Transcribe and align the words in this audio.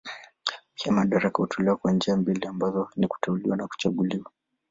Pia 0.75 0.91
madaraka 0.93 1.37
hutolewa 1.41 1.77
kwa 1.77 1.91
njia 1.91 2.17
mbili 2.17 2.45
ambazo 2.47 2.89
ni 2.95 3.07
kuteuliwa 3.07 3.57
na 3.57 3.67
kuchaguliwa. 3.67 4.31